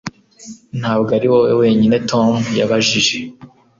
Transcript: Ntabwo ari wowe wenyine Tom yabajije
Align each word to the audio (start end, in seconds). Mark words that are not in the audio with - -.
Ntabwo 0.79 1.09
ari 1.17 1.27
wowe 1.31 1.53
wenyine 1.61 1.97
Tom 2.09 2.29
yabajije 2.59 3.15